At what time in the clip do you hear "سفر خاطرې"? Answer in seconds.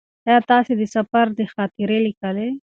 0.95-1.99